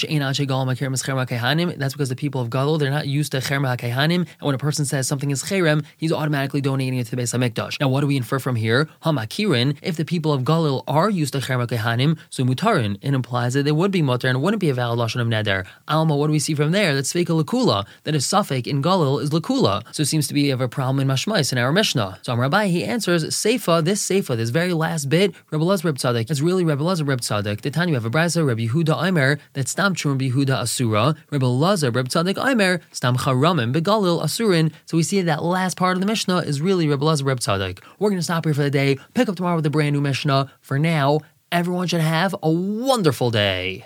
That's 1.79 1.95
because 1.95 2.09
the 2.09 2.17
people 2.17 2.41
of 2.41 2.51
Galil, 2.51 2.79
they're 2.79 2.91
not 2.91 3.07
used 3.07 3.33
to 3.33 3.39
Cherem 3.39 3.77
HaKehanim, 3.77 4.15
and 4.15 4.29
when 4.41 4.55
a 4.55 4.59
person 4.59 4.85
says 4.85 5.07
something 5.07 5.31
is 5.31 5.43
Cherem, 5.45 5.85
he's 5.97 6.13
automatically 6.13 6.61
donating 6.61 6.99
it 6.99 7.05
to 7.07 7.17
the 7.17 7.23
Beis 7.23 7.35
HaMikdash. 7.37 7.81
Now, 7.81 7.89
what 7.89 8.01
do 8.01 8.07
we 8.07 8.17
infer 8.17 8.39
from 8.39 8.57
here? 8.57 8.89
Hamakirin, 9.05 9.77
if 9.83 9.97
the 9.97 10.05
people 10.05 10.33
of 10.33 10.43
Galil 10.43 10.83
are 10.87 11.11
used 11.11 11.33
to 11.33 11.39
Cherem 11.39 11.67
HaKehanim, 11.67 12.19
so 12.31 12.45
Mutarin, 12.45 12.99
it 13.01 13.15
implies 13.15 13.55
that 13.55 13.65
they 13.65 13.73
would 13.73 13.91
be 13.91 14.03
mutter 14.03 14.29
and 14.29 14.43
wouldn't 14.43 14.61
be 14.61 14.71
a 14.71 14.75
valid 14.75 14.99
Lashon 14.99 15.21
of 15.21 15.29
Neder. 15.29 15.67
Alma, 15.89 16.17
what 16.17 16.27
do 16.27 16.33
we 16.33 16.39
see 16.39 16.55
from 16.55 16.73
there? 16.73 16.95
That's 16.95 17.13
Sveka 17.13 17.43
Lakula, 17.43 17.87
that 18.05 18.15
a 18.15 18.21
suffix 18.21 18.69
in 18.69 18.83
Galil 18.83 19.06
is 19.23 19.31
Lakula. 19.31 19.83
So 19.95 20.03
it 20.03 20.07
seems 20.07 20.27
to 20.29 20.35
be 20.35 20.51
of 20.51 20.61
a 20.61 20.69
problem 20.69 21.01
in 21.01 21.09
Mashmais 21.09 21.53
in 21.53 21.59
our 21.59 21.73
Mishnah. 21.73 22.19
So 22.23 22.35
Rabbi, 22.35 22.67
he 22.67 22.85
answers, 22.85 23.25
Seifa, 23.25 23.85
this 23.85 24.05
Seifa, 24.07 24.37
this 24.37 24.51
very 24.51 24.73
last 24.73 25.09
bit, 25.09 25.35
Rebbe 25.51 25.65
Laz 25.65 25.85
Reb 25.85 25.97
Tzaddik, 25.99 26.31
it's 26.31 26.41
really 26.41 26.65
Rebbe 26.65 26.83
Laz 26.83 27.03
Reb 27.03 27.21
Tzaddik. 27.21 27.61
The 27.61 27.87
you 27.87 27.95
have 27.95 28.05
a 28.05 28.11
brisa, 28.11 28.47
Rebbe 28.47 28.73
Yehuda 28.73 29.03
Aimer, 29.03 29.39
that 29.53 29.69
Stam 29.69 29.95
Chum 29.95 30.19
Yehuda 30.19 30.63
Asura, 30.63 31.15
Rebbe 31.31 31.47
Lazar 31.47 31.91
Reb 31.91 32.09
Tzaddik 32.09 32.37
Aimer, 32.45 32.81
Stam 32.91 33.17
Charamim 33.17 33.73
Begalil 33.73 34.23
Asurin. 34.23 34.73
So 34.87 34.97
we 34.97 35.03
see 35.03 35.23
that 35.23 35.45
last 35.45 35.77
part 35.77 35.97
of 35.97 36.01
the 36.01 36.07
Mishnah 36.07 36.39
is 36.39 36.61
really 36.61 36.89
Rebbe 36.89 37.05
Laz 37.05 37.23
Reb 37.23 37.41
Tzaddik. 37.41 37.79
We're 37.99 38.11
going 38.11 38.19
to 38.19 38.25
stop 38.25 38.45
here 38.45 38.55
for 38.55 38.63
the 38.63 38.71
day, 38.71 38.99
pick 39.15 39.29
up 39.29 39.37
tomorrow 39.37 39.57
with 39.57 39.67
a 39.67 39.71
brand 39.71 39.95
new 39.95 40.01
Mishnah. 40.01 40.51
For 40.61 40.79
now, 40.79 41.21
everyone 41.53 41.87
should 41.87 42.01
have 42.01 42.35
a 42.43 42.51
wonderful 42.51 43.31
day. 43.31 43.85